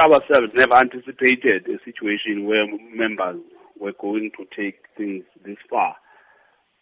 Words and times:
ourselves 0.00 0.52
never 0.54 0.76
anticipated 0.76 1.66
a 1.68 1.78
situation 1.84 2.46
where 2.46 2.66
members 2.94 3.40
were 3.78 3.92
going 4.00 4.30
to 4.36 4.44
take 4.56 4.84
things 4.96 5.24
this 5.44 5.56
far. 5.68 5.96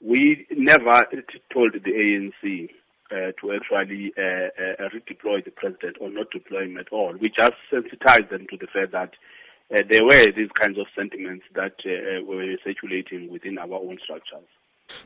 We 0.01 0.47
never 0.51 1.07
told 1.53 1.73
the 1.73 1.91
ANC 1.91 2.71
uh, 3.11 3.33
to 3.41 3.53
actually 3.53 4.13
uh, 4.17 4.83
uh, 4.83 4.89
redeploy 4.91 5.45
the 5.45 5.51
president 5.51 5.97
or 6.01 6.11
not 6.11 6.31
deploy 6.31 6.65
him 6.65 6.79
at 6.79 6.93
all. 6.93 7.15
We 7.21 7.31
just 7.31 7.55
sensitized 7.71 8.31
them 8.31 8.47
to 8.51 8.57
the 8.57 8.67
fact 8.67 8.93
that 8.93 9.15
uh, 9.75 9.83
there 9.89 10.05
were 10.05 10.27
these 10.37 10.51
kinds 10.55 10.79
of 10.79 10.87
sentiments 10.97 11.45
that 11.55 11.75
uh, 11.85 12.25
were 12.25 12.57
circulating 12.65 13.31
within 13.31 13.59
our 13.59 13.75
own 13.75 13.99
structures. 14.03 14.47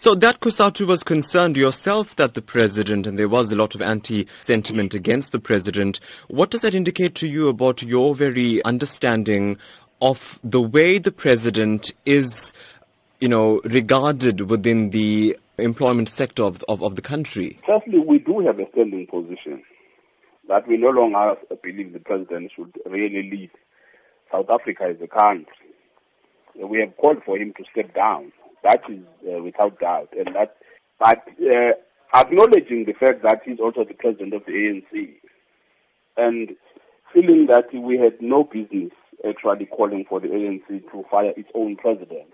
So 0.03 0.17
that 0.17 0.41
COSATU 0.41 0.85
was 0.87 1.05
concerned 1.05 1.57
yourself 1.57 2.17
that 2.17 2.35
the 2.35 2.43
president, 2.43 3.07
and 3.07 3.17
there 3.17 3.29
was 3.29 3.53
a 3.53 3.57
lot 3.57 3.77
of 3.77 3.83
anti-sentiment 3.83 4.95
against 4.95 5.31
the 5.33 5.39
president. 5.39 6.01
What 6.27 6.51
does 6.51 6.63
that 6.63 6.75
indicate 6.75 7.15
to 7.17 7.29
you 7.29 7.49
about 7.49 7.83
your 7.83 8.15
very 8.15 8.65
understanding 8.65 9.59
of 10.01 10.41
the 10.43 10.61
way 10.61 10.99
the 10.99 11.13
president 11.13 11.93
is, 12.05 12.53
you 13.21 13.29
know, 13.29 13.61
regarded 13.65 14.51
within 14.51 14.91
the 14.91 15.37
employment 15.59 16.09
sector 16.09 16.43
of, 16.43 16.65
of, 16.69 16.83
of 16.83 16.97
the 16.97 17.03
country? 17.03 17.61
Firstly, 17.65 18.01
we 18.01 18.19
do 18.19 18.45
have 18.45 18.59
a 18.59 18.69
standing 18.73 19.07
position 19.07 19.63
that 20.49 20.67
we 20.67 20.79
no 20.79 20.89
longer 20.89 21.37
believe 21.63 21.93
the 21.93 22.01
president 22.01 22.51
should 22.57 22.73
really 22.87 23.31
lead 23.31 23.51
South 24.33 24.51
Africa 24.51 24.85
as 24.91 24.97
a 25.01 25.07
country. 25.07 25.47
We 26.57 26.81
have 26.81 26.97
called 26.97 27.23
for 27.25 27.39
him 27.39 27.55
to 27.57 27.65
step 27.71 27.95
down 27.95 28.33
that 28.63 28.83
is 28.89 29.05
uh, 29.29 29.43
without 29.43 29.79
doubt, 29.81 30.09
and 30.17 30.35
that. 30.35 30.57
But 30.99 31.23
uh, 31.41 31.73
acknowledging 32.15 32.85
the 32.87 32.93
fact 32.93 33.23
that 33.23 33.41
he's 33.45 33.59
also 33.59 33.85
the 33.85 33.95
president 33.95 34.35
of 34.35 34.45
the 34.47 34.53
ANC, 34.53 35.09
and 36.17 36.51
feeling 37.13 37.47
that 37.51 37.73
we 37.75 37.99
had 37.99 38.21
no 38.21 38.45
business 38.45 38.93
actually 39.29 39.67
calling 39.67 40.05
for 40.09 40.21
the 40.21 40.29
ANC 40.29 40.91
to 40.91 41.05
fire 41.11 41.33
its 41.37 41.49
own 41.55 41.77
president, 41.77 42.29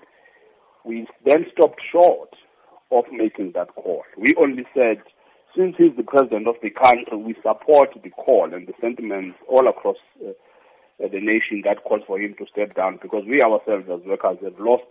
we 0.84 1.06
then 1.24 1.44
stopped 1.52 1.80
short 1.92 2.30
of 2.90 3.04
making 3.12 3.52
that 3.54 3.74
call. 3.74 4.02
We 4.16 4.32
only 4.40 4.64
said, 4.74 5.02
since 5.56 5.74
he's 5.76 5.96
the 5.96 6.02
president 6.02 6.48
of 6.48 6.56
the 6.62 6.70
country, 6.70 7.16
we 7.16 7.34
support 7.42 7.90
the 8.02 8.10
call 8.10 8.52
and 8.54 8.66
the 8.66 8.74
sentiments 8.80 9.38
all 9.48 9.68
across 9.68 9.96
uh, 10.24 10.32
the 10.98 11.20
nation 11.20 11.62
that 11.64 11.84
calls 11.84 12.02
for 12.06 12.18
him 12.18 12.34
to 12.38 12.46
step 12.50 12.74
down 12.74 12.98
because 13.02 13.24
we 13.26 13.42
ourselves 13.42 13.86
as 13.92 14.00
workers 14.06 14.38
have 14.42 14.58
lost 14.58 14.84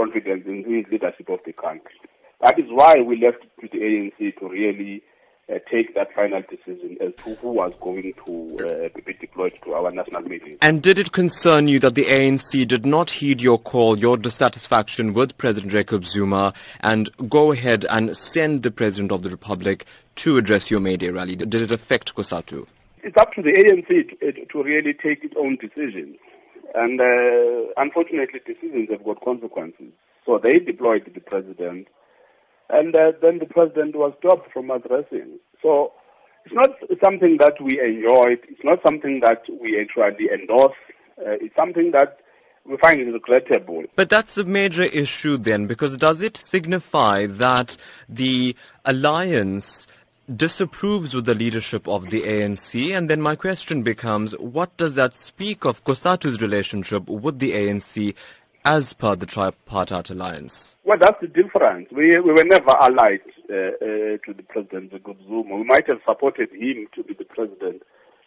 confidence 0.00 0.44
in 0.46 0.64
his 0.64 0.90
leadership 0.90 1.28
of 1.28 1.40
the 1.44 1.52
country. 1.52 2.00
That 2.40 2.58
is 2.58 2.66
why 2.70 2.96
we 3.00 3.20
left 3.20 3.42
to 3.60 3.68
the 3.70 3.78
ANC 3.78 4.38
to 4.38 4.48
really 4.48 5.02
uh, 5.50 5.58
take 5.70 5.94
that 5.94 6.14
final 6.14 6.42
decision 6.48 6.96
as 7.00 7.12
to 7.24 7.34
who 7.36 7.48
was 7.48 7.74
going 7.80 8.14
to 8.24 8.56
uh, 8.64 9.00
be 9.04 9.12
deployed 9.12 9.52
to 9.64 9.74
our 9.74 9.90
national 9.90 10.22
meeting. 10.22 10.56
And 10.62 10.82
did 10.82 10.98
it 10.98 11.12
concern 11.12 11.68
you 11.68 11.78
that 11.80 11.94
the 11.96 12.04
ANC 12.04 12.66
did 12.66 12.86
not 12.86 13.10
heed 13.10 13.42
your 13.42 13.58
call, 13.58 13.98
your 13.98 14.16
dissatisfaction 14.16 15.12
with 15.12 15.36
President 15.36 15.70
Jacob 15.72 16.04
Zuma, 16.04 16.54
and 16.80 17.10
go 17.28 17.52
ahead 17.52 17.84
and 17.90 18.16
send 18.16 18.62
the 18.62 18.70
President 18.70 19.12
of 19.12 19.22
the 19.22 19.28
Republic 19.28 19.84
to 20.16 20.38
address 20.38 20.70
your 20.70 20.80
May 20.80 20.96
Day 20.96 21.10
rally? 21.10 21.36
Did 21.36 21.54
it 21.54 21.72
affect 21.72 22.14
COSATU? 22.14 22.66
It's 23.02 23.16
up 23.18 23.32
to 23.34 23.42
the 23.42 23.50
ANC 23.50 24.20
to, 24.20 24.46
to 24.46 24.62
really 24.62 24.94
take 24.94 25.24
its 25.24 25.34
own 25.36 25.56
decisions. 25.60 26.16
And 26.74 27.00
uh, 27.00 27.72
unfortunately, 27.76 28.40
decisions 28.46 28.88
have 28.90 29.04
got 29.04 29.24
consequences. 29.24 29.92
So 30.26 30.38
they 30.42 30.58
deployed 30.58 31.10
the 31.12 31.20
president, 31.20 31.88
and 32.68 32.94
uh, 32.94 33.12
then 33.22 33.38
the 33.38 33.46
president 33.46 33.96
was 33.96 34.12
stopped 34.18 34.52
from 34.52 34.70
addressing. 34.70 35.38
So 35.62 35.92
it's 36.44 36.54
not 36.54 36.70
something 37.02 37.38
that 37.38 37.54
we 37.60 37.80
enjoy. 37.80 38.36
It's 38.48 38.64
not 38.64 38.80
something 38.86 39.20
that 39.20 39.42
we 39.60 39.80
actually 39.80 40.28
endorse. 40.32 40.76
Uh, 41.18 41.36
it's 41.40 41.56
something 41.56 41.90
that 41.92 42.18
we 42.64 42.76
find 42.76 43.00
it 43.00 43.10
regrettable. 43.10 43.84
But 43.96 44.10
that's 44.10 44.36
a 44.36 44.44
major 44.44 44.84
issue 44.84 45.36
then, 45.38 45.66
because 45.66 45.96
does 45.96 46.22
it 46.22 46.36
signify 46.36 47.26
that 47.26 47.76
the 48.08 48.54
alliance 48.84 49.86
disapproves 50.36 51.14
with 51.14 51.24
the 51.24 51.34
leadership 51.34 51.88
of 51.88 52.10
the 52.10 52.22
ANC. 52.22 52.96
And 52.96 53.10
then 53.10 53.20
my 53.20 53.36
question 53.36 53.82
becomes, 53.82 54.32
what 54.38 54.76
does 54.76 54.94
that 54.94 55.14
speak 55.14 55.64
of 55.64 55.84
COSATU's 55.84 56.40
relationship 56.40 57.08
with 57.08 57.38
the 57.38 57.52
ANC 57.52 58.14
as 58.64 58.92
per 58.92 59.16
the 59.16 59.26
tripartite 59.26 60.10
alliance? 60.10 60.76
Well, 60.84 60.98
that's 61.00 61.20
the 61.20 61.28
difference. 61.28 61.88
We, 61.90 62.18
we 62.20 62.32
were 62.32 62.44
never 62.44 62.70
allied 62.80 63.20
uh, 63.48 63.54
uh, 63.54 63.88
to 64.24 64.34
the 64.36 64.44
president, 64.48 64.92
Jacob. 64.92 65.16
We 65.28 65.64
might 65.64 65.86
have 65.88 65.98
supported 66.06 66.50
him 66.52 66.86
to 66.94 67.02
be 67.02 67.14
the 67.14 67.24
president 67.24 67.82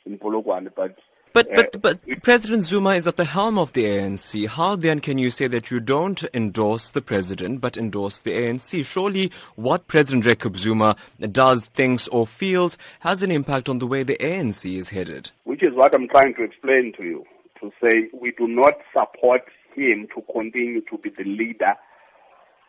in 0.05 0.17
Polokwane, 0.17 0.69
but 0.75 0.97
but, 1.33 1.49
but, 1.55 1.81
but 1.81 2.21
President 2.21 2.63
Zuma 2.63 2.91
is 2.91 3.07
at 3.07 3.17
the 3.17 3.25
helm 3.25 3.57
of 3.57 3.73
the 3.73 3.85
ANC. 3.85 4.47
How 4.47 4.75
then 4.75 4.99
can 4.99 5.17
you 5.17 5.31
say 5.31 5.47
that 5.47 5.71
you 5.71 5.79
don't 5.79 6.23
endorse 6.33 6.89
the 6.89 7.01
president 7.01 7.59
but 7.59 7.75
endorse 7.75 8.19
the 8.19 8.31
ANC? 8.31 8.85
Surely 8.85 9.31
what 9.55 9.87
President 9.87 10.23
Jacob 10.23 10.57
Zuma 10.57 10.95
does, 11.31 11.65
thinks, 11.65 12.07
or 12.09 12.27
feels 12.27 12.77
has 12.99 13.23
an 13.23 13.31
impact 13.31 13.67
on 13.67 13.79
the 13.79 13.87
way 13.87 14.03
the 14.03 14.17
ANC 14.17 14.77
is 14.77 14.89
headed. 14.89 15.31
Which 15.45 15.63
is 15.63 15.73
what 15.73 15.95
I'm 15.95 16.07
trying 16.07 16.35
to 16.35 16.43
explain 16.43 16.93
to 16.97 17.03
you. 17.03 17.25
To 17.61 17.71
say 17.81 18.09
we 18.13 18.31
do 18.31 18.47
not 18.47 18.73
support 18.93 19.43
him 19.75 20.07
to 20.15 20.21
continue 20.31 20.81
to 20.81 20.97
be 20.99 21.09
the 21.09 21.23
leader 21.23 21.73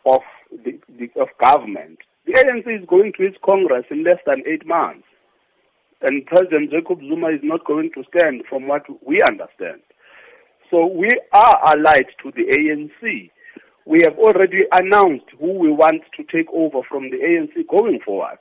of, 0.05 0.21
the, 0.51 0.79
the 0.97 1.11
of 1.19 1.27
government. 1.39 1.99
The 2.25 2.33
ANC 2.33 2.81
is 2.81 2.87
going 2.87 3.13
to 3.17 3.23
its 3.23 3.37
Congress 3.45 3.85
in 3.91 4.03
less 4.03 4.19
than 4.25 4.41
eight 4.47 4.65
months 4.65 5.05
and 6.05 6.25
President 6.27 6.69
Jacob 6.69 6.99
Zuma 6.99 7.29
is 7.29 7.41
not 7.41 7.65
going 7.65 7.89
to 7.95 8.03
stand 8.15 8.43
from 8.47 8.67
what 8.67 8.85
we 9.05 9.23
understand. 9.23 9.81
So 10.71 10.85
we 10.85 11.09
are 11.33 11.59
allied 11.65 12.05
to 12.21 12.31
the 12.31 12.45
ANC. 12.45 13.31
We 13.85 14.01
have 14.03 14.17
already 14.17 14.65
announced 14.71 15.25
who 15.39 15.57
we 15.57 15.71
want 15.71 16.03
to 16.17 16.23
take 16.23 16.47
over 16.53 16.81
from 16.87 17.09
the 17.09 17.17
ANC 17.17 17.67
going 17.67 17.99
forward. 18.05 18.37